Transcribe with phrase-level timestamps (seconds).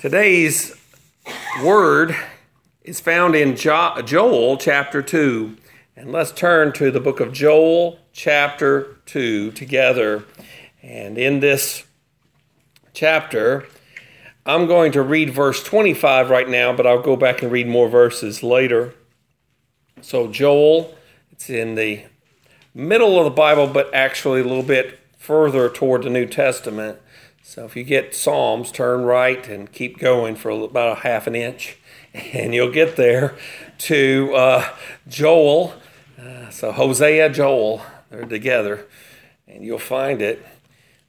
[0.00, 0.74] Today's
[1.62, 2.16] word
[2.82, 5.58] is found in jo- Joel chapter 2.
[5.94, 10.24] And let's turn to the book of Joel chapter 2 together.
[10.82, 11.84] And in this
[12.94, 13.66] chapter,
[14.46, 17.90] I'm going to read verse 25 right now, but I'll go back and read more
[17.90, 18.94] verses later.
[20.00, 20.96] So, Joel,
[21.30, 22.04] it's in the
[22.72, 26.98] middle of the Bible, but actually a little bit further toward the New Testament.
[27.50, 31.34] So if you get Psalms, turn right and keep going for about a half an
[31.34, 31.78] inch,
[32.14, 33.36] and you'll get there
[33.78, 34.68] to uh,
[35.08, 35.74] Joel.
[36.16, 38.86] Uh, so Hosea, Joel, they're together,
[39.48, 40.46] and you'll find it.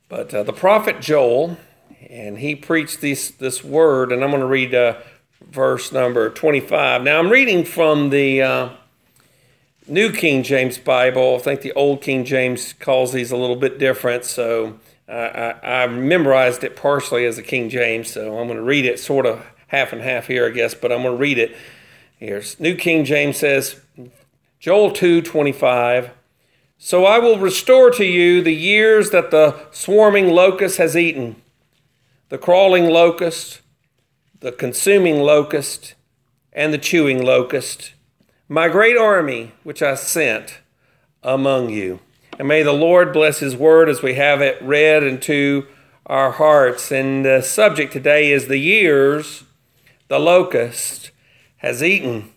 [0.09, 1.57] But uh, the prophet Joel,
[2.09, 4.95] and he preached this, this word, and I'm going to read uh,
[5.47, 7.03] verse number 25.
[7.03, 8.69] Now I'm reading from the uh,
[9.85, 11.35] New King James Bible.
[11.35, 14.79] I think the Old King James calls these a little bit different, so
[15.11, 18.99] I, I, memorized it partially as a King James, so I'm going to read it
[18.99, 21.55] sort of half and half here, I guess, but I'm going to read it.
[22.17, 23.79] Here's New King James says,
[24.59, 26.11] Joel 2 25.
[26.77, 31.35] So I will restore to you the years that the swarming locust has eaten,
[32.29, 33.61] the crawling locust,
[34.39, 35.93] the consuming locust,
[36.53, 37.93] and the chewing locust,
[38.49, 40.59] my great army which I sent
[41.21, 41.99] among you.
[42.41, 45.67] And may the Lord bless His word as we have it read into
[46.07, 46.91] our hearts.
[46.91, 49.43] And the subject today is the years
[50.07, 51.11] the locust
[51.57, 52.31] has eaten.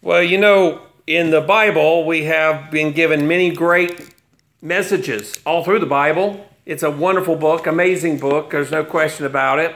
[0.00, 4.14] Well, you know, in the Bible, we have been given many great
[4.62, 6.48] messages all through the Bible.
[6.64, 9.74] It's a wonderful book, amazing book, there's no question about it.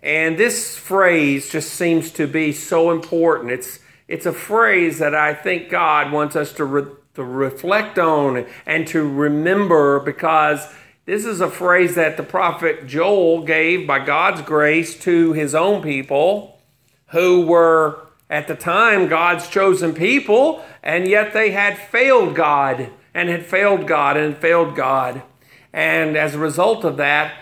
[0.00, 3.50] And this phrase just seems to be so important.
[3.50, 8.46] It's, it's a phrase that I think God wants us to re- to reflect on
[8.64, 10.66] and to remember because
[11.04, 15.82] this is a phrase that the prophet Joel gave by God's grace to his own
[15.82, 16.60] people
[17.08, 23.28] who were at the time God's chosen people, and yet they had failed God and
[23.28, 25.22] had failed God and failed God.
[25.72, 27.34] And as a result of that,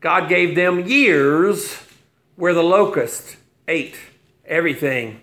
[0.00, 1.82] God gave them years
[2.36, 3.36] where the locust
[3.66, 3.98] ate
[4.46, 5.22] everything.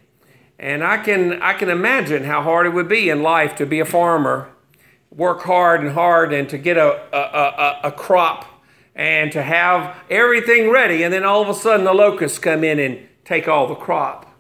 [0.58, 3.80] And I can, I can imagine how hard it would be in life to be
[3.80, 4.50] a farmer,
[5.12, 8.46] work hard and hard, and to get a, a, a, a crop
[8.96, 11.04] and to have everything ready.
[11.04, 14.32] And then all of a sudden the locusts come in and take all the crop.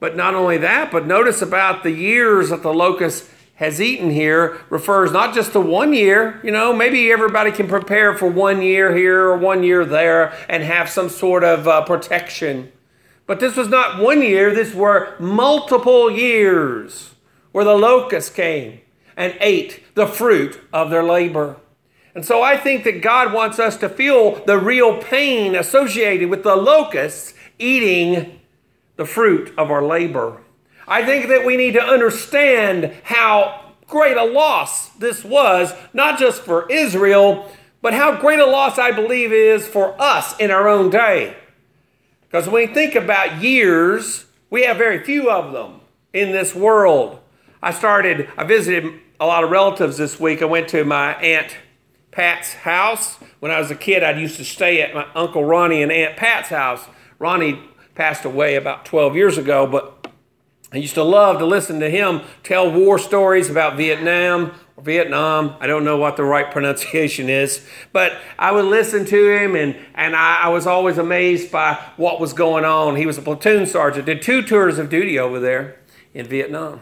[0.00, 4.60] But not only that, but notice about the years that the locust has eaten here
[4.68, 6.40] refers not just to one year.
[6.42, 10.62] You know, maybe everybody can prepare for one year here or one year there and
[10.62, 12.72] have some sort of uh, protection.
[13.26, 17.14] But this was not one year, this were multiple years
[17.52, 18.80] where the locusts came
[19.16, 21.56] and ate the fruit of their labor.
[22.14, 26.42] And so I think that God wants us to feel the real pain associated with
[26.42, 28.40] the locusts eating
[28.96, 30.40] the fruit of our labor.
[30.86, 36.42] I think that we need to understand how great a loss this was, not just
[36.42, 40.90] for Israel, but how great a loss I believe is for us in our own
[40.90, 41.36] day.
[42.34, 45.80] Because when we think about years, we have very few of them
[46.12, 47.20] in this world.
[47.62, 50.42] I started, I visited a lot of relatives this week.
[50.42, 51.56] I went to my Aunt
[52.10, 53.18] Pat's house.
[53.38, 56.16] When I was a kid, I used to stay at my Uncle Ronnie and Aunt
[56.16, 56.84] Pat's house.
[57.20, 57.62] Ronnie
[57.94, 60.08] passed away about 12 years ago, but
[60.72, 64.50] I used to love to listen to him tell war stories about Vietnam,
[64.80, 65.56] Vietnam.
[65.60, 69.76] I don't know what the right pronunciation is, but I would listen to him and,
[69.94, 72.96] and I, I, was always amazed by what was going on.
[72.96, 75.78] He was a platoon sergeant, did two tours of duty over there
[76.12, 76.80] in Vietnam.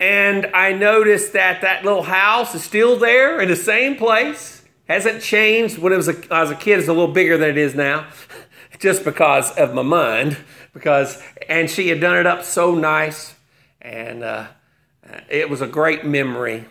[0.00, 5.22] And I noticed that that little house is still there in the same place, hasn't
[5.22, 5.78] changed.
[5.78, 7.76] When it was a, I was a kid, it's a little bigger than it is
[7.76, 8.08] now,
[8.80, 10.36] just because of my mind.
[10.72, 13.34] Because and she had done it up so nice,
[13.80, 14.48] and uh,
[15.30, 16.64] it was a great memory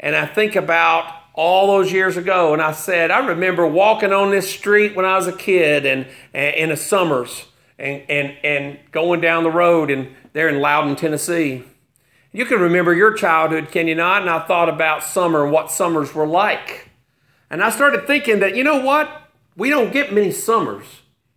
[0.00, 4.30] and I think about all those years ago, and I said, I remember walking on
[4.30, 7.46] this street when I was a kid and, and in the summers
[7.78, 11.62] and, and, and going down the road and there in Loudon, Tennessee.
[12.32, 14.22] You can remember your childhood, can you not?
[14.22, 16.90] And I thought about summer and what summers were like.
[17.50, 19.08] And I started thinking that, you know what?
[19.56, 20.86] We don't get many summers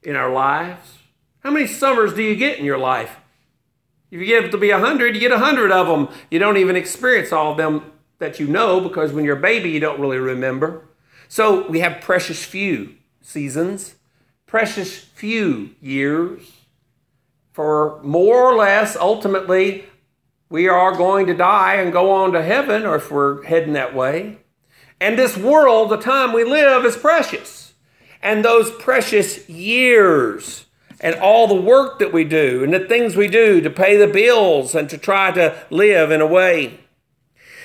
[0.04, 0.98] in our lives.
[1.44, 3.18] How many summers do you get in your life?
[4.10, 6.16] If you get to be 100, you get 100 of them.
[6.30, 7.91] You don't even experience all of them
[8.22, 10.88] that you know because when you're a baby, you don't really remember.
[11.28, 13.96] So we have precious few seasons,
[14.48, 16.52] precious few years.
[17.52, 19.86] For more or less, ultimately,
[20.50, 23.94] we are going to die and go on to heaven, or if we're heading that
[23.94, 24.38] way.
[25.00, 27.74] And this world, the time we live, is precious.
[28.22, 30.66] and those precious years
[31.00, 34.08] and all the work that we do and the things we do to pay the
[34.08, 36.81] bills and to try to live in a way.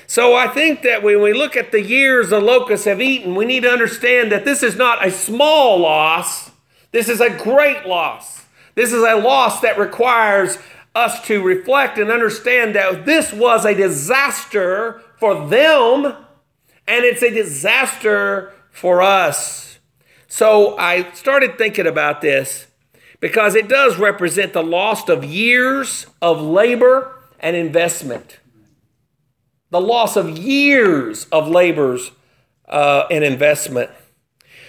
[0.06, 3.44] So I think that when we look at the years the locusts have eaten, we
[3.44, 6.50] need to understand that this is not a small loss,
[6.92, 8.44] this is a great loss.
[8.76, 10.58] This is a loss that requires
[10.94, 16.04] us to reflect and understand that this was a disaster for them
[16.86, 19.78] and it's a disaster for us.
[20.28, 22.66] So I started thinking about this
[23.20, 28.38] because it does represent the loss of years of labor and investment.
[29.70, 32.12] The loss of years of labors
[32.68, 33.90] uh, and investment.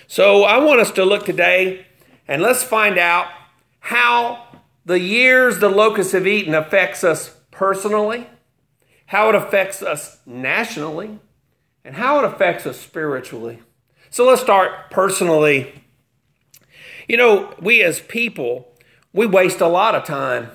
[0.07, 1.85] So I want us to look today
[2.27, 3.27] and let's find out
[3.79, 4.43] how
[4.85, 8.27] the years the locusts have eaten affects us personally,
[9.07, 11.19] how it affects us nationally,
[11.83, 13.59] and how it affects us spiritually.
[14.09, 15.83] So let's start personally.
[17.07, 18.73] You know, we as people,
[19.13, 20.49] we waste a lot of time.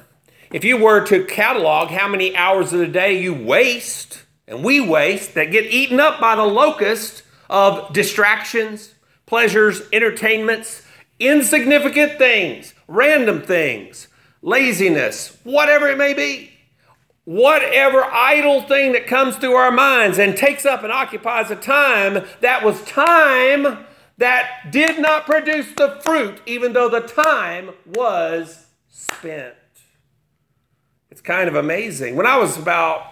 [0.50, 4.80] If you were to catalog how many hours of the day you waste, and we
[4.80, 8.94] waste, that get eaten up by the locust of distractions,
[9.26, 10.82] pleasures, entertainments,
[11.18, 14.08] insignificant things, random things,
[14.42, 16.50] laziness, whatever it may be,
[17.24, 22.24] whatever idle thing that comes through our minds and takes up and occupies a time
[22.40, 23.84] that was time
[24.18, 29.54] that did not produce the fruit, even though the time was spent.
[31.10, 32.16] It's kind of amazing.
[32.16, 33.11] When I was about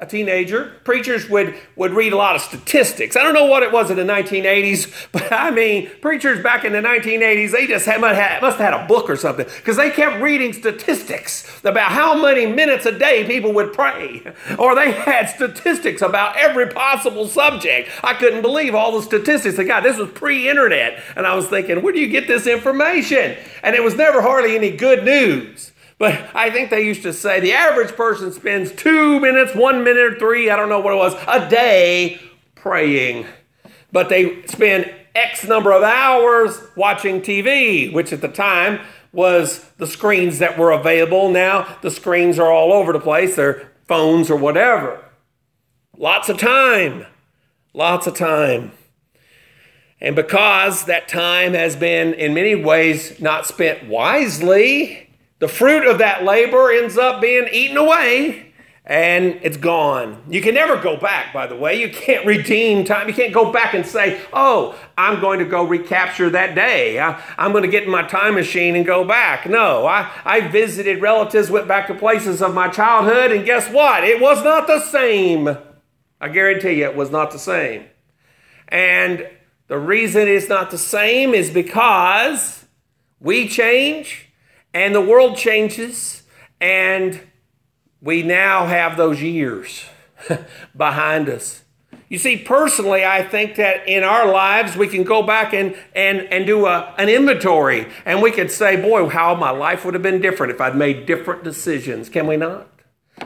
[0.00, 3.16] a teenager, preachers would, would read a lot of statistics.
[3.16, 6.72] I don't know what it was in the 1980s, but I mean, preachers back in
[6.72, 10.22] the 1980s, they just had, must have had a book or something because they kept
[10.22, 14.22] reading statistics about how many minutes a day people would pray.
[14.58, 17.90] Or they had statistics about every possible subject.
[18.02, 19.82] I couldn't believe all the statistics got.
[19.82, 21.02] This was pre internet.
[21.16, 23.36] And I was thinking, where do you get this information?
[23.62, 25.72] And it was never hardly any good news.
[25.98, 30.18] But I think they used to say the average person spends two minutes, one minute,
[30.20, 32.20] three, I don't know what it was, a day
[32.54, 33.26] praying.
[33.90, 38.80] But they spend X number of hours watching TV, which at the time
[39.12, 41.30] was the screens that were available.
[41.30, 45.04] Now the screens are all over the place, they're phones or whatever.
[45.96, 47.06] Lots of time.
[47.74, 48.72] Lots of time.
[50.00, 55.07] And because that time has been, in many ways, not spent wisely,
[55.38, 58.48] the fruit of that labor ends up being eaten away
[58.88, 60.22] and it's gone.
[60.30, 61.78] You can never go back, by the way.
[61.78, 63.06] You can't redeem time.
[63.06, 66.98] You can't go back and say, oh, I'm going to go recapture that day.
[66.98, 69.46] I, am going to get in my time machine and go back.
[69.46, 74.04] No, I, I visited relatives, went back to places of my childhood, and guess what?
[74.04, 75.54] It was not the same.
[76.18, 77.84] I guarantee you it was not the same.
[78.68, 79.28] And
[79.66, 82.64] the reason it's not the same is because
[83.20, 84.27] we change
[84.72, 86.22] and the world changes,
[86.60, 87.20] and
[88.00, 89.86] we now have those years
[90.76, 91.64] behind us.
[92.08, 96.20] You see, personally, I think that in our lives we can go back and, and,
[96.32, 100.02] and do a, an inventory and we could say, boy, how my life would have
[100.02, 102.08] been different if I'd made different decisions.
[102.08, 102.66] Can we not?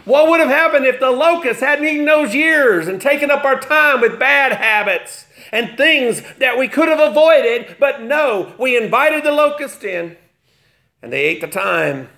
[0.04, 3.60] What would have happened if the locusts hadn't eaten those years and taken up our
[3.60, 7.76] time with bad habits and things that we could have avoided?
[7.78, 10.16] But no, we invited the locust in
[11.02, 12.08] and they ate the time.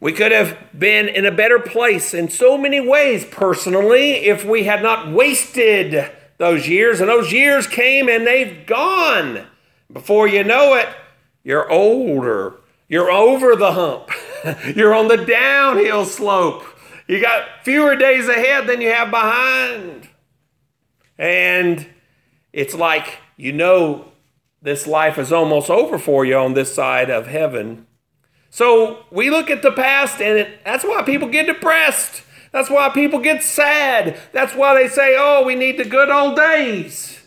[0.00, 4.64] We could have been in a better place in so many ways personally if we
[4.64, 7.00] had not wasted those years.
[7.00, 9.46] And those years came and they've gone.
[9.90, 10.88] Before you know it,
[11.42, 12.56] you're older.
[12.88, 14.10] You're over the hump.
[14.76, 16.64] you're on the downhill slope.
[17.08, 20.08] You got fewer days ahead than you have behind.
[21.18, 21.86] And
[22.52, 24.12] it's like you know
[24.66, 27.86] this life is almost over for you on this side of heaven.
[28.50, 32.22] So we look at the past, and it, that's why people get depressed.
[32.50, 34.18] That's why people get sad.
[34.32, 37.22] That's why they say, oh, we need the good old days.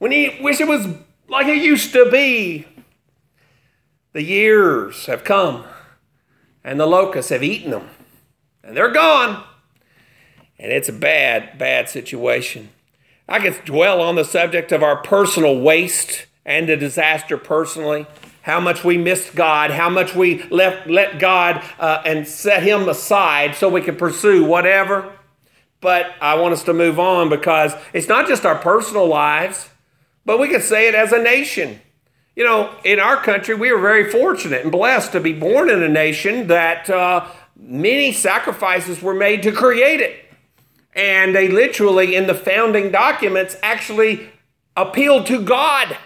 [0.00, 0.86] We need, wish it was
[1.28, 2.66] like it used to be.
[4.14, 5.64] The years have come,
[6.64, 7.90] and the locusts have eaten them,
[8.64, 9.44] and they're gone.
[10.58, 12.70] And it's a bad, bad situation.
[13.28, 18.06] I could dwell on the subject of our personal waste and the disaster personally,
[18.40, 22.88] how much we missed God, how much we left, let God uh, and set Him
[22.88, 25.12] aside so we could pursue whatever.
[25.82, 29.68] But I want us to move on because it's not just our personal lives,
[30.24, 31.80] but we could say it as a nation.
[32.34, 35.82] You know, in our country, we are very fortunate and blessed to be born in
[35.82, 37.26] a nation that uh,
[37.56, 40.24] many sacrifices were made to create it.
[40.94, 44.30] And they literally, in the founding documents, actually
[44.76, 45.98] appealed to God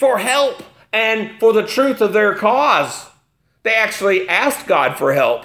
[0.00, 0.62] for help
[0.94, 3.08] and for the truth of their cause.
[3.64, 5.44] They actually asked God for help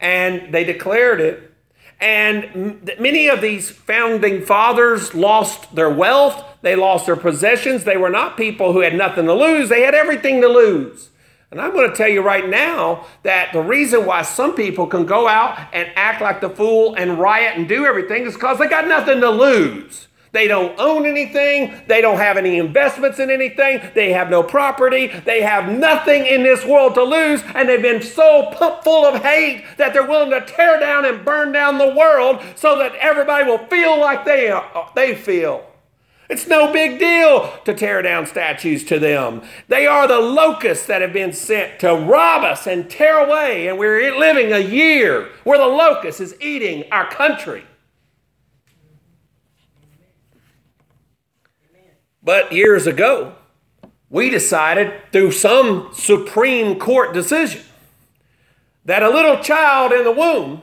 [0.00, 1.52] and they declared it.
[2.00, 7.84] And many of these founding fathers lost their wealth, they lost their possessions.
[7.84, 11.10] They were not people who had nothing to lose, they had everything to lose.
[11.50, 15.04] And I'm going to tell you right now that the reason why some people can
[15.04, 18.68] go out and act like the fool and riot and do everything is because they
[18.68, 20.06] got nothing to lose.
[20.32, 21.82] They don't own anything.
[21.88, 23.82] They don't have any investments in anything.
[23.94, 25.08] They have no property.
[25.08, 27.42] They have nothing in this world to lose.
[27.54, 31.24] And they've been so pumped full of hate that they're willing to tear down and
[31.24, 34.56] burn down the world so that everybody will feel like they,
[34.94, 35.66] they feel.
[36.28, 39.42] It's no big deal to tear down statues to them.
[39.66, 43.66] They are the locusts that have been sent to rob us and tear away.
[43.66, 47.64] And we're living a year where the locust is eating our country.
[52.22, 53.34] But years ago,
[54.10, 57.62] we decided through some Supreme Court decision
[58.84, 60.62] that a little child in the womb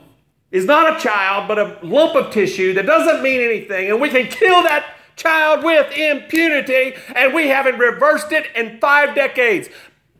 [0.50, 4.08] is not a child, but a lump of tissue that doesn't mean anything, and we
[4.08, 4.84] can kill that
[5.16, 9.68] child with impunity, and we haven't reversed it in five decades.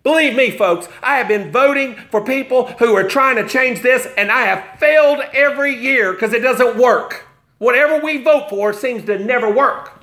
[0.03, 4.09] Believe me, folks, I have been voting for people who are trying to change this,
[4.17, 7.27] and I have failed every year because it doesn't work.
[7.59, 9.98] Whatever we vote for seems to never work.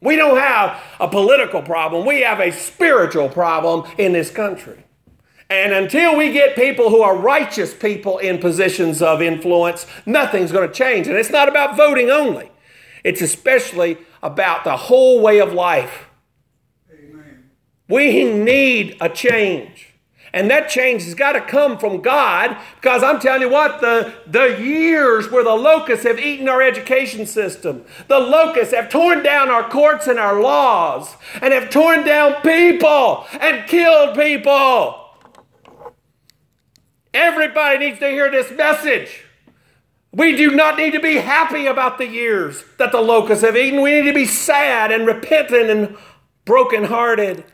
[0.00, 4.84] We don't have a political problem, we have a spiritual problem in this country.
[5.50, 10.68] And until we get people who are righteous people in positions of influence, nothing's going
[10.68, 11.08] to change.
[11.08, 12.50] And it's not about voting only,
[13.04, 16.06] it's especially about the whole way of life.
[16.92, 17.50] Amen.
[17.88, 19.89] We need a change.
[20.32, 24.14] And that change has got to come from God because I'm telling you what, the,
[24.26, 29.50] the years where the locusts have eaten our education system, the locusts have torn down
[29.50, 34.96] our courts and our laws, and have torn down people and killed people.
[37.12, 39.24] Everybody needs to hear this message.
[40.12, 43.80] We do not need to be happy about the years that the locusts have eaten.
[43.80, 45.96] We need to be sad and repentant and
[46.44, 47.44] brokenhearted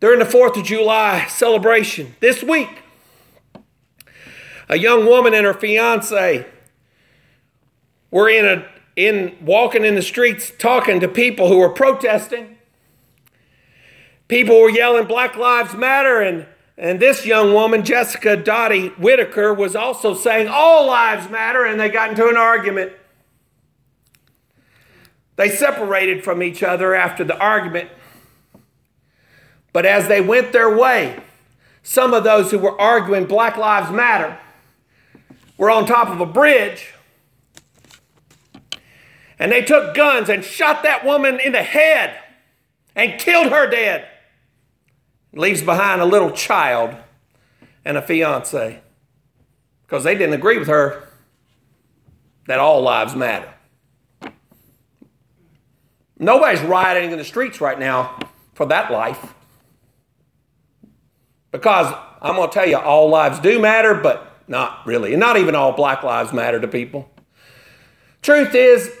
[0.00, 2.82] during the 4th of July celebration this week.
[4.68, 6.46] A young woman and her fiance
[8.10, 12.58] were in a in walking in the streets talking to people who were protesting.
[14.26, 16.46] People were yelling Black Lives Matter and
[16.80, 21.88] and this young woman, Jessica Doty Whitaker, was also saying all lives matter, and they
[21.88, 22.92] got into an argument.
[25.34, 27.90] They separated from each other after the argument.
[29.72, 31.22] But as they went their way,
[31.82, 34.38] some of those who were arguing Black Lives Matter
[35.56, 36.94] were on top of a bridge
[39.38, 42.18] and they took guns and shot that woman in the head
[42.96, 44.08] and killed her dead.
[45.32, 46.96] Leaves behind a little child
[47.84, 48.80] and a fiance
[49.86, 51.08] because they didn't agree with her
[52.46, 53.52] that all lives matter.
[56.18, 58.18] Nobody's rioting in the streets right now
[58.54, 59.34] for that life.
[61.50, 65.12] Because I'm going to tell you, all lives do matter, but not really.
[65.12, 67.10] And not even all black lives matter to people.
[68.22, 68.92] Truth is,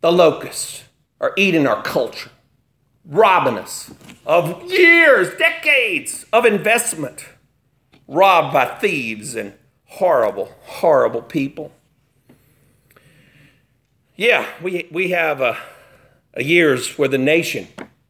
[0.00, 0.84] the locusts
[1.20, 2.30] are eating our culture,
[3.04, 3.92] robbing us
[4.26, 7.26] of years, decades of investment,
[8.08, 9.54] robbed by thieves and
[9.86, 11.72] horrible, horrible people.
[14.16, 15.56] Yeah, we, we have a,
[16.34, 17.68] a years where the nation,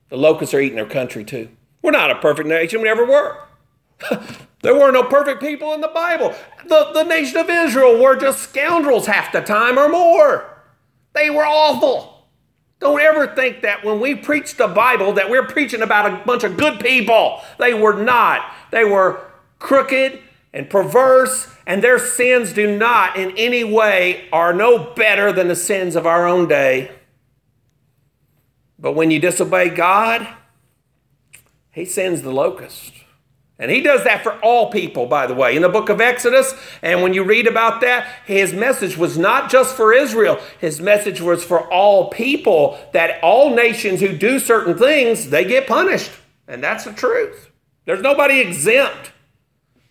[0.08, 1.48] the locusts are eating our country too.
[1.84, 3.42] We're not a perfect nation, we never were.
[4.62, 6.34] there were no perfect people in the Bible.
[6.66, 10.62] The, the nation of Israel were just scoundrels half the time or more.
[11.12, 12.26] They were awful.
[12.80, 16.42] Don't ever think that when we preach the Bible that we're preaching about a bunch
[16.42, 17.42] of good people.
[17.58, 18.50] They were not.
[18.70, 19.20] They were
[19.58, 20.22] crooked
[20.54, 25.56] and perverse, and their sins do not in any way are no better than the
[25.56, 26.92] sins of our own day.
[28.78, 30.26] But when you disobey God,
[31.74, 32.92] he sends the locust.
[33.58, 35.54] And he does that for all people, by the way.
[35.54, 39.48] In the book of Exodus, and when you read about that, his message was not
[39.48, 44.76] just for Israel, his message was for all people, that all nations who do certain
[44.76, 46.10] things, they get punished.
[46.48, 47.50] And that's the truth.
[47.84, 49.12] There's nobody exempt.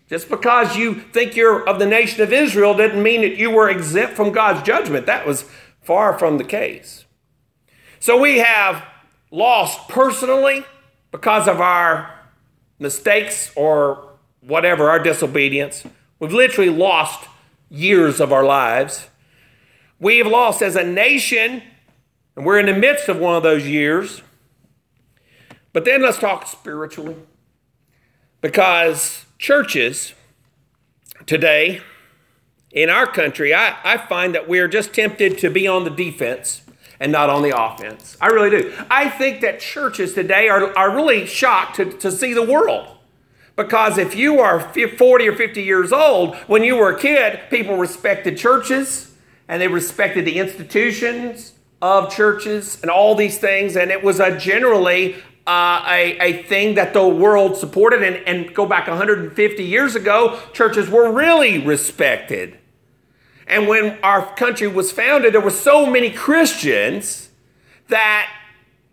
[0.10, 3.70] Just because you think you're of the nation of Israel didn't mean that you were
[3.70, 5.06] exempt from God's judgment.
[5.06, 5.50] That was
[5.82, 7.06] far from the case.
[8.00, 8.86] So we have
[9.32, 10.66] lost personally
[11.14, 12.12] because of our
[12.80, 14.10] mistakes or
[14.42, 15.86] whatever, our disobedience.
[16.20, 17.30] We've literally lost
[17.70, 19.08] years of our lives.
[20.00, 21.62] We have lost as a nation,
[22.36, 24.24] and we're in the midst of one of those years.
[25.72, 27.16] But then let's talk spiritually.
[28.42, 30.14] Because churches
[31.28, 31.82] today
[32.72, 36.63] in our country, I, I find that we're just tempted to be on the defense
[37.00, 38.18] and not on the offense.
[38.22, 38.74] I really do.
[38.90, 42.88] I think that churches today are, are really shocked to, to see the world.
[43.56, 47.78] Because if you are 40 or 50 years old, when you were a kid, people
[47.78, 49.16] respected churches
[49.48, 53.76] and they respected the institutions of churches and all these things.
[53.76, 58.02] And it was a generally uh, a, a thing that the world supported.
[58.02, 62.58] And, and go back 150 years ago, churches were really respected.
[63.48, 67.30] And when our country was founded, there were so many Christians
[67.90, 68.30] that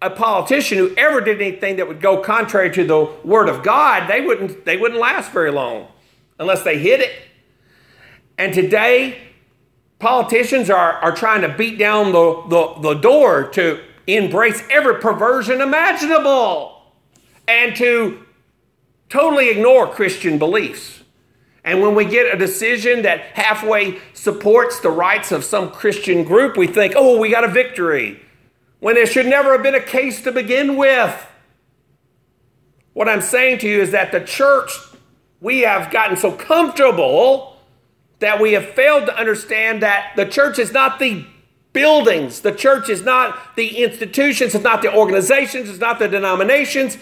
[0.02, 4.08] a politician who ever did anything that would go contrary to the word of God,
[4.08, 5.88] they wouldn't, they wouldn't last very long
[6.38, 7.12] unless they hid it.
[8.38, 9.18] And today,
[9.98, 15.60] politicians are, are trying to beat down the, the, the door to embrace every perversion
[15.60, 16.82] imaginable
[17.46, 18.24] and to
[19.10, 20.99] totally ignore Christian beliefs.
[21.64, 26.56] And when we get a decision that halfway supports the rights of some Christian group,
[26.56, 28.20] we think, oh, we got a victory
[28.80, 31.26] when there should never have been a case to begin with.
[32.94, 34.72] What I'm saying to you is that the church,
[35.40, 37.58] we have gotten so comfortable
[38.18, 41.24] that we have failed to understand that the church is not the
[41.72, 46.98] buildings, the church is not the institutions, it's not the organizations, it's not the denominations.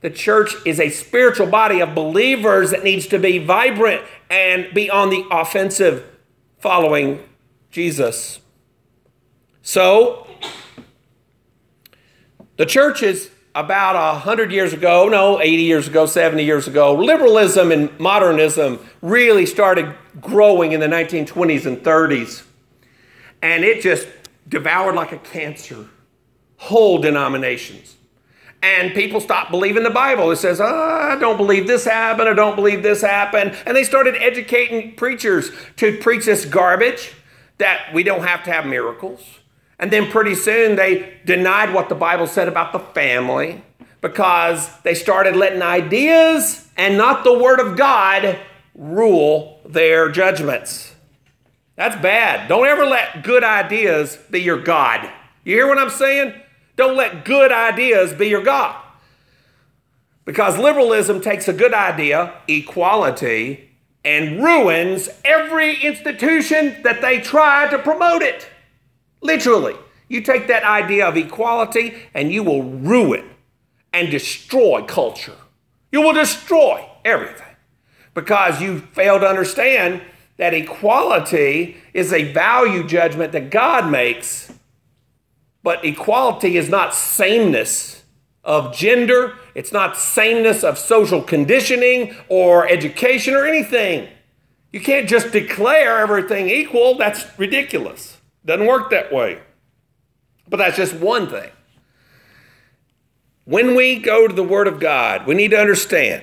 [0.00, 4.88] The church is a spiritual body of believers that needs to be vibrant and be
[4.88, 6.04] on the offensive
[6.58, 7.20] following
[7.70, 8.40] Jesus.
[9.62, 10.26] So,
[12.56, 17.72] the church is about 100 years ago, no, 80 years ago, 70 years ago, liberalism
[17.72, 22.44] and modernism really started growing in the 1920s and 30s.
[23.42, 24.06] And it just
[24.48, 25.86] devoured like a cancer
[26.56, 27.97] whole denominations.
[28.62, 30.30] And people stopped believing the Bible.
[30.32, 33.56] It says, oh, I don't believe this happened, I don't believe this happened.
[33.66, 37.12] And they started educating preachers to preach this garbage
[37.58, 39.22] that we don't have to have miracles
[39.78, 43.62] and then pretty soon they denied what the Bible said about the family
[44.00, 48.38] because they started letting ideas and not the Word of God
[48.74, 50.94] rule their judgments.
[51.76, 52.48] That's bad.
[52.48, 55.08] Don't ever let good ideas be your God.
[55.44, 56.34] You hear what I'm saying?
[56.78, 58.80] Don't let good ideas be your God.
[60.24, 63.70] Because liberalism takes a good idea, equality,
[64.04, 68.48] and ruins every institution that they try to promote it.
[69.20, 69.74] Literally.
[70.06, 73.28] You take that idea of equality and you will ruin
[73.92, 75.36] and destroy culture.
[75.90, 77.56] You will destroy everything
[78.14, 80.00] because you fail to understand
[80.36, 84.52] that equality is a value judgment that God makes,
[85.62, 88.04] but equality is not sameness
[88.44, 94.08] of gender, it's not sameness of social conditioning or education or anything.
[94.72, 98.18] You can't just declare everything equal, that's ridiculous.
[98.44, 99.40] Doesn't work that way.
[100.48, 101.50] But that's just one thing.
[103.44, 106.22] When we go to the Word of God, we need to understand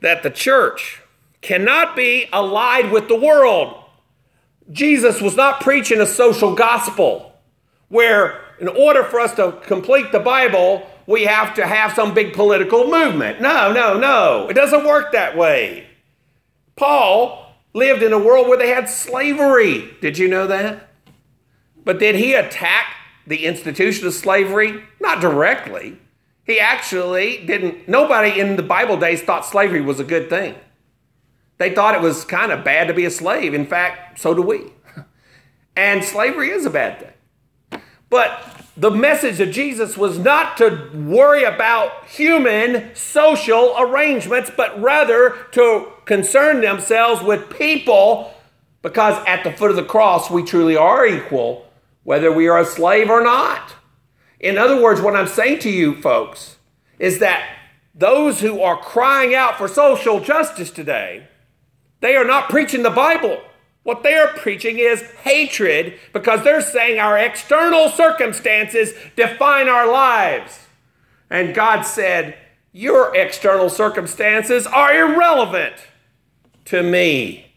[0.00, 1.00] that the church
[1.40, 3.84] cannot be allied with the world.
[4.70, 7.27] Jesus was not preaching a social gospel
[7.88, 12.34] where, in order for us to complete the Bible, we have to have some big
[12.34, 13.40] political movement.
[13.40, 14.48] No, no, no.
[14.48, 15.86] It doesn't work that way.
[16.76, 19.90] Paul lived in a world where they had slavery.
[20.00, 20.88] Did you know that?
[21.84, 22.94] But did he attack
[23.26, 24.82] the institution of slavery?
[25.00, 25.98] Not directly.
[26.44, 30.54] He actually didn't, nobody in the Bible days thought slavery was a good thing.
[31.58, 33.52] They thought it was kind of bad to be a slave.
[33.52, 34.72] In fact, so do we.
[35.76, 37.12] And slavery is a bad thing.
[38.10, 38.42] But
[38.76, 45.92] the message of Jesus was not to worry about human social arrangements, but rather to
[46.04, 48.34] concern themselves with people
[48.82, 51.68] because at the foot of the cross we truly are equal
[52.08, 53.74] whether we are a slave or not.
[54.40, 56.56] In other words, what I'm saying to you folks
[56.98, 57.56] is that
[57.94, 61.28] those who are crying out for social justice today,
[62.00, 63.38] they are not preaching the Bible.
[63.88, 70.66] What they are preaching is hatred because they're saying our external circumstances define our lives.
[71.30, 72.36] And God said,
[72.70, 75.76] Your external circumstances are irrelevant
[76.66, 77.54] to me.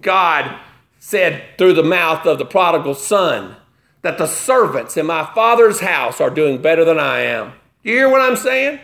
[0.00, 0.58] God
[0.98, 3.54] said through the mouth of the prodigal son
[4.02, 7.52] that the servants in my father's house are doing better than I am.
[7.84, 8.80] You hear what I'm saying?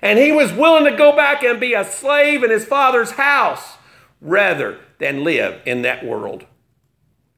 [0.00, 3.76] And he was willing to go back and be a slave in his father's house
[4.20, 6.46] rather than live in that world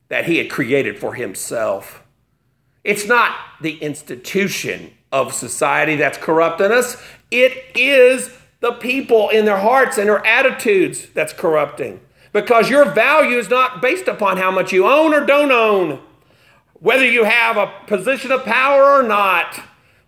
[0.08, 2.02] that he had created for himself.
[2.84, 6.96] It's not the institution of society that's corrupting us.
[7.30, 12.00] It is the people in their hearts and their attitudes that's corrupting.
[12.32, 16.00] Because your value is not based upon how much you own or don't own,
[16.74, 19.60] whether you have a position of power or not,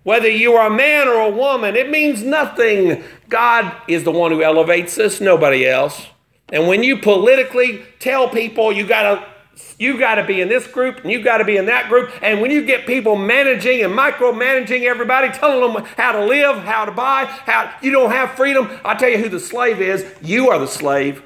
[0.02, 1.76] whether you are a man or a woman.
[1.76, 3.02] It means nothing.
[3.28, 6.06] God is the one who elevates us, nobody else.
[6.52, 9.26] And when you politically tell people you got to
[9.78, 12.12] you got to be in this group and you got to be in that group.
[12.22, 16.84] And when you get people managing and micromanaging everybody, telling them how to live, how
[16.84, 20.04] to buy, how you don't have freedom, I tell you who the slave is.
[20.22, 21.22] You are the slave.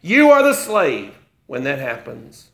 [0.00, 1.14] You are the slave
[1.46, 2.50] when that happens.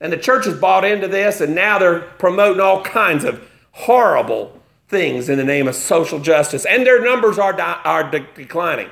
[0.00, 3.42] And the church has bought into this, and now they're promoting all kinds of
[3.72, 6.64] horrible things in the name of social justice.
[6.64, 8.90] And their numbers are, di- are de- declining.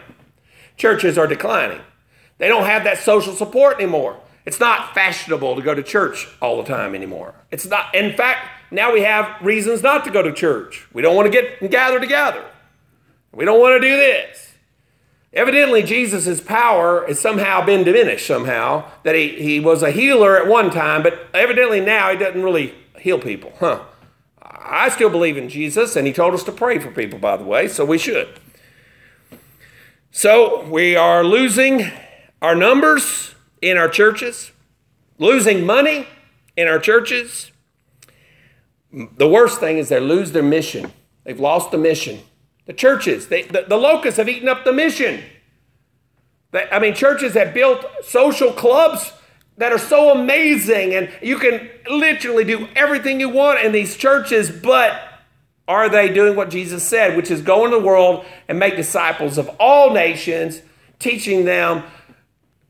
[0.77, 1.81] Churches are declining.
[2.45, 4.21] They don't have that social support anymore.
[4.45, 7.35] It's not fashionable to go to church all the time anymore.
[7.51, 10.87] It's not, in fact, now we have reasons not to go to church.
[10.93, 12.45] We don't want to get and gather together.
[13.33, 14.53] We don't want to do this.
[15.33, 20.47] Evidently, Jesus' power has somehow been diminished somehow, that he, he was a healer at
[20.47, 23.55] one time, but evidently now he doesn't really heal people.
[23.59, 23.85] Huh.
[24.43, 27.45] I still believe in Jesus, and he told us to pray for people, by the
[27.45, 28.39] way, so we should.
[30.11, 31.91] So we are losing
[32.45, 34.53] our numbers in our churches,
[35.19, 36.07] losing money
[36.59, 37.51] in our churches.
[38.93, 40.93] The worst thing is they lose their mission.
[41.25, 42.21] They've lost the mission.
[42.67, 45.23] The churches, they, the, the locusts have eaten up the mission.
[46.51, 49.15] They, I mean, churches have built social clubs
[49.57, 54.51] that are so amazing, and you can literally do everything you want in these churches,
[54.51, 55.01] but
[55.67, 59.39] are they doing what Jesus said, which is go into the world and make disciples
[59.39, 60.61] of all nations,
[60.99, 61.85] teaching them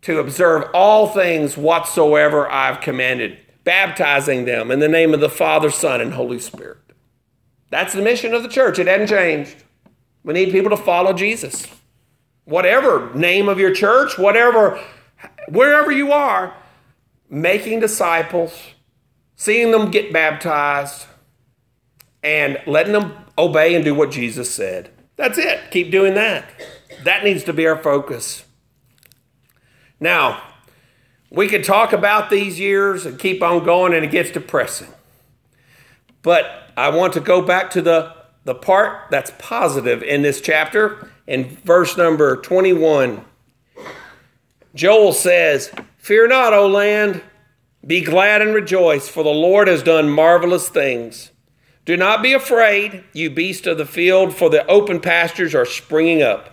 [0.04, 5.70] to observe all things whatsoever I've commanded, baptizing them in the name of the Father,
[5.70, 6.78] Son, and Holy Spirit.
[7.70, 8.78] That's the mission of the church.
[8.78, 9.64] It hasn't changed.
[10.22, 11.66] We need people to follow Jesus.
[12.44, 14.78] Whatever name of your church, whatever,
[15.48, 16.54] wherever you are,
[17.30, 18.54] making disciples,
[19.36, 21.06] seeing them get baptized,
[22.22, 24.90] and letting them obey and do what Jesus said.
[25.16, 25.60] That's it.
[25.70, 26.46] Keep doing that.
[27.04, 28.44] That needs to be our focus.
[30.04, 30.42] Now,
[31.30, 34.88] we could talk about these years and keep on going, and it gets depressing.
[36.20, 36.44] But
[36.76, 38.14] I want to go back to the,
[38.44, 43.24] the part that's positive in this chapter in verse number 21.
[44.74, 47.22] Joel says, Fear not, O land,
[47.86, 51.30] be glad and rejoice, for the Lord has done marvelous things.
[51.86, 56.20] Do not be afraid, you beasts of the field, for the open pastures are springing
[56.20, 56.50] up,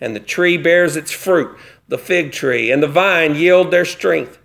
[0.00, 1.58] and the tree bears its fruit
[1.92, 4.38] the fig tree and the vine yield their strength.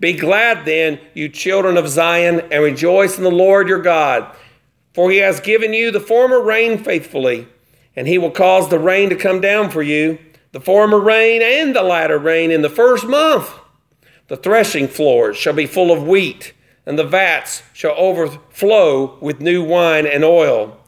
[0.00, 4.34] Be glad then, you children of Zion, and rejoice in the Lord your God,
[4.94, 7.46] for he has given you the former rain faithfully,
[7.94, 10.18] and he will cause the rain to come down for you,
[10.52, 13.52] the former rain and the latter rain in the first month.
[14.28, 16.54] The threshing floors shall be full of wheat,
[16.86, 20.80] and the vats shall overflow with new wine and oil.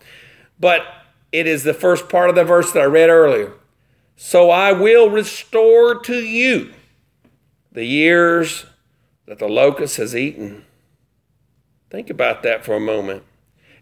[0.58, 0.80] But
[1.30, 3.52] it is the first part of the verse that I read earlier.
[4.16, 6.72] So I will restore to you
[7.70, 8.64] the years
[9.26, 10.64] that the locust has eaten.
[11.90, 13.22] Think about that for a moment.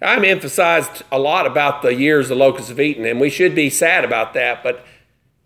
[0.02, 3.70] I'm emphasized a lot about the years the locusts have eaten, and we should be
[3.70, 4.84] sad about that, but,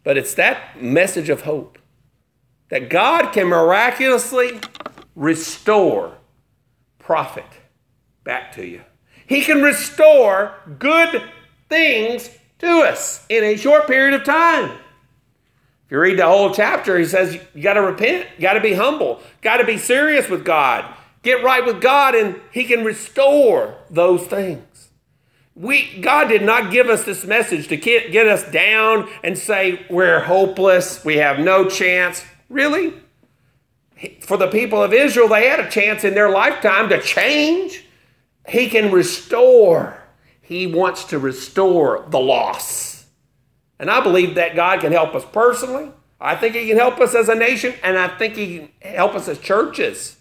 [0.02, 1.78] but it's that message of hope
[2.70, 4.58] that God can miraculously
[5.14, 6.16] restore
[6.98, 7.44] profit
[8.24, 8.82] back to you.
[9.26, 11.22] He can restore good
[11.68, 14.70] things to us in a short period of time.
[15.88, 18.74] If you read the whole chapter, he says you got to repent, got to be
[18.74, 20.84] humble, got to be serious with God,
[21.22, 24.90] get right with God, and He can restore those things.
[25.54, 29.84] We, God did not give us this message to get, get us down and say
[29.90, 32.22] we're hopeless, we have no chance.
[32.48, 32.92] Really?
[34.20, 37.84] For the people of Israel, they had a chance in their lifetime to change.
[38.46, 39.97] He can restore.
[40.48, 43.04] He wants to restore the loss.
[43.78, 45.92] And I believe that God can help us personally.
[46.18, 49.14] I think He can help us as a nation, and I think He can help
[49.14, 50.16] us as churches.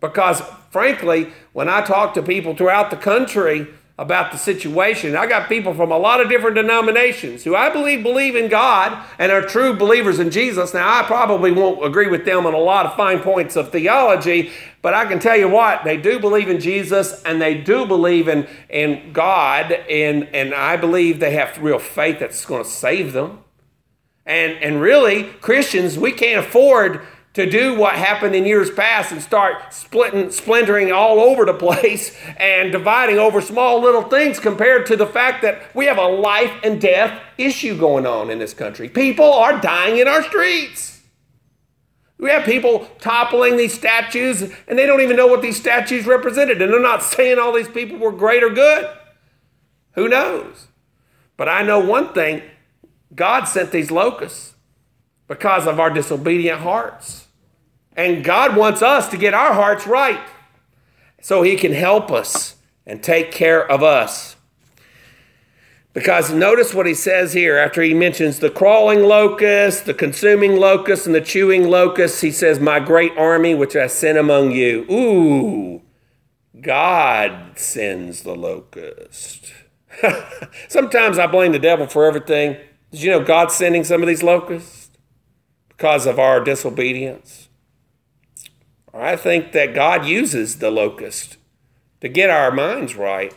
[0.00, 3.68] Because frankly, when I talk to people throughout the country,
[4.00, 5.14] about the situation.
[5.14, 8.98] I got people from a lot of different denominations who I believe believe in God
[9.18, 10.72] and are true believers in Jesus.
[10.72, 14.52] Now, I probably won't agree with them on a lot of fine points of theology,
[14.80, 18.26] but I can tell you what, they do believe in Jesus and they do believe
[18.26, 23.12] in, in God, and, and I believe they have real faith that's going to save
[23.12, 23.44] them.
[24.24, 29.22] And, and really, Christians, we can't afford to do what happened in years past and
[29.22, 34.96] start splitting, splintering all over the place and dividing over small little things compared to
[34.96, 38.88] the fact that we have a life and death issue going on in this country.
[38.88, 41.02] People are dying in our streets.
[42.18, 46.60] We have people toppling these statues and they don't even know what these statues represented.
[46.60, 48.90] And they're not saying all these people were great or good.
[49.92, 50.66] Who knows?
[51.36, 52.42] But I know one thing
[53.14, 54.54] God sent these locusts
[55.26, 57.19] because of our disobedient hearts.
[58.00, 60.26] And God wants us to get our hearts right
[61.20, 64.36] so He can help us and take care of us.
[65.92, 71.04] Because notice what he says here after he mentions the crawling locust, the consuming locust,
[71.04, 72.22] and the chewing locust.
[72.22, 74.86] He says, My great army which I sent among you.
[74.90, 75.82] Ooh,
[76.60, 79.52] God sends the locust.
[80.68, 82.56] Sometimes I blame the devil for everything.
[82.92, 84.90] Did you know God's sending some of these locusts
[85.68, 87.49] because of our disobedience?
[89.00, 91.36] I think that God uses the locust
[92.00, 93.34] to get our minds right.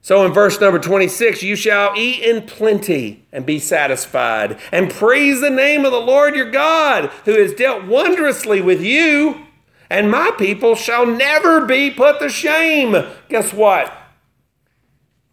[0.00, 5.40] So in verse number 26, you shall eat in plenty and be satisfied, and praise
[5.40, 9.46] the name of the Lord your God, who has dealt wondrously with you,
[9.90, 12.94] and my people shall never be put to shame.
[13.28, 13.92] Guess what?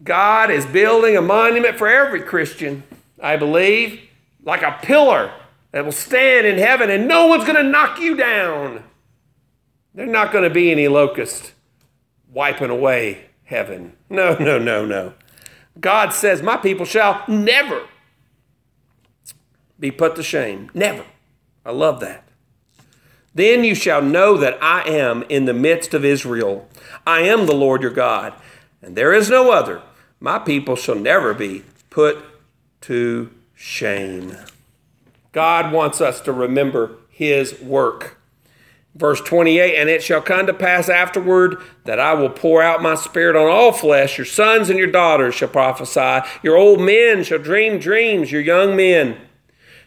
[0.03, 2.81] God is building a monument for every Christian,
[3.21, 4.01] I believe,
[4.43, 5.31] like a pillar
[5.73, 8.83] that will stand in heaven and no one's going to knock you down.
[9.93, 11.51] There's not going to be any locust
[12.31, 13.97] wiping away heaven.
[14.09, 15.13] No, no, no, no.
[15.79, 17.87] God says, My people shall never
[19.79, 20.69] be put to shame.
[20.73, 21.03] Never.
[21.65, 22.23] I love that.
[23.35, 26.69] Then you shall know that I am in the midst of Israel.
[27.05, 28.33] I am the Lord your God,
[28.79, 29.81] and there is no other.
[30.19, 32.23] My people shall never be put
[32.81, 34.37] to shame.
[35.33, 38.17] God wants us to remember his work.
[38.95, 42.95] Verse 28 And it shall come to pass afterward that I will pour out my
[42.95, 44.17] spirit on all flesh.
[44.17, 46.27] Your sons and your daughters shall prophesy.
[46.43, 48.31] Your old men shall dream dreams.
[48.31, 49.17] Your young men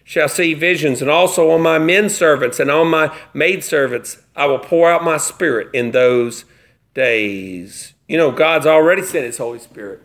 [0.02, 1.00] shall see visions.
[1.00, 5.16] And also on my men servants and on my maidservants I will pour out my
[5.16, 6.44] spirit in those
[6.92, 7.94] days.
[8.08, 10.02] You know, God's already sent his Holy Spirit.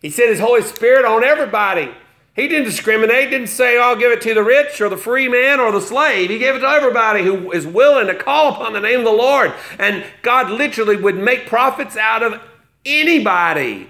[0.00, 1.92] He sent his Holy Spirit on everybody.
[2.34, 5.60] He didn't discriminate, didn't say, I'll give it to the rich or the free man
[5.60, 6.30] or the slave.
[6.30, 9.12] He gave it to everybody who is willing to call upon the name of the
[9.12, 9.52] Lord.
[9.78, 12.40] And God literally would make prophets out of
[12.86, 13.88] anybody.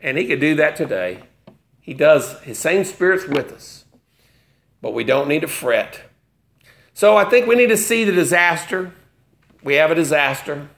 [0.00, 1.22] And He could do that today.
[1.80, 2.40] He does.
[2.40, 3.84] His same Spirit's with us.
[4.80, 6.00] But we don't need to fret.
[6.94, 8.94] So I think we need to see the disaster.
[9.62, 10.68] We have a disaster.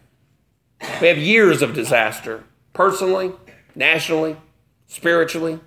[1.01, 3.33] We have years of disaster, personally
[3.77, 4.37] nationally,
[4.89, 5.61] spiritually.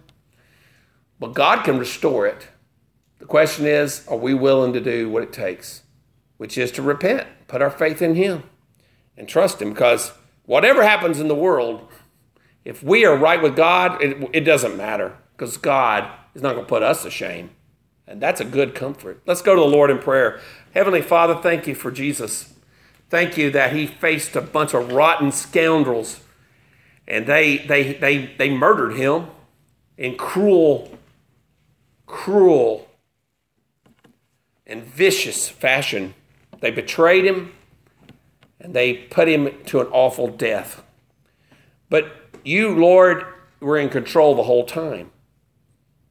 [1.20, 2.48] But God can restore it.
[3.20, 5.84] The question is, are we willing to do what it takes?
[6.38, 8.44] Which is to repent, put our faith in Him,
[9.18, 9.70] and trust Him.
[9.70, 10.14] Because
[10.46, 11.88] whatever happens in the world,
[12.64, 15.18] if we are right with God, it, it doesn't matter.
[15.36, 17.52] Because God is not going to put us to shame.
[18.08, 19.22] And that's a good comfort.
[19.26, 20.40] Let's go to the Lord in prayer.
[20.74, 22.54] Heavenly Father, thank you for Jesus.
[23.10, 26.22] Thank you that He faced a bunch of rotten scoundrels
[27.10, 29.28] and they they they they murdered him
[29.98, 30.98] in cruel
[32.10, 32.88] cruel
[34.66, 36.16] and vicious fashion.
[36.60, 37.54] They betrayed him
[38.60, 40.84] and they put him to an awful death.
[41.90, 42.12] But
[42.44, 43.24] you lord
[43.62, 45.12] were in control the whole time.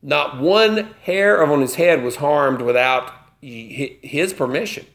[0.00, 4.86] Not one hair on his head was harmed without his permission.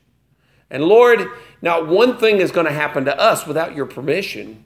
[0.70, 1.28] And lord
[1.62, 4.66] not one thing is going to happen to us without your permission.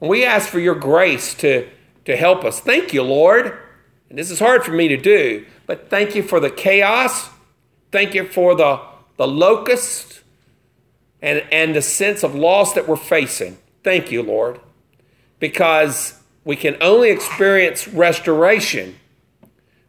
[0.00, 1.68] And we ask for your grace to,
[2.04, 2.60] to help us.
[2.60, 3.58] Thank you, Lord.
[4.08, 7.30] And this is hard for me to do, but thank you for the chaos.
[7.92, 8.78] Thank you for the,
[9.16, 10.20] the locust
[11.22, 13.56] and, and the sense of loss that we're facing.
[13.82, 14.60] Thank you, Lord.
[15.38, 18.96] Because we can only experience restoration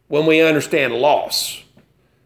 [0.08, 1.62] when we understand loss.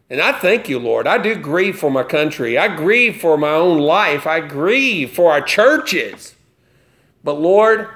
[0.09, 1.09] And I thank you, Lord.
[1.09, 2.57] I do grieve for my country.
[2.57, 4.25] I grieve for my own life.
[4.25, 6.37] I grieve for our churches.
[7.25, 7.89] But Lord,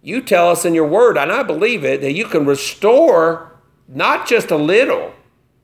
[0.00, 3.57] you tell us in your word, and I believe it, that you can restore
[3.88, 5.14] not just a little,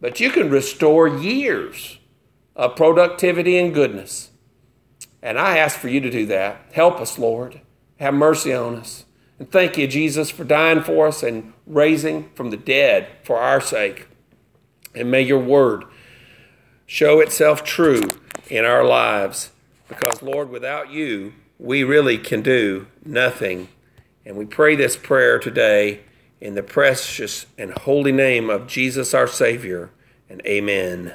[0.01, 1.99] but you can restore years
[2.57, 4.31] of productivity and goodness.
[5.23, 6.61] And I ask for you to do that.
[6.73, 7.61] Help us, Lord.
[7.99, 9.05] Have mercy on us.
[9.39, 13.61] And thank you, Jesus, for dying for us and raising from the dead for our
[13.61, 14.07] sake.
[14.95, 15.85] And may your word
[16.87, 18.03] show itself true
[18.49, 19.51] in our lives.
[19.89, 23.69] Because, Lord, without you, we really can do nothing.
[24.25, 26.01] And we pray this prayer today
[26.41, 29.91] in the precious and holy name of Jesus our Savior.
[30.29, 31.13] And amen.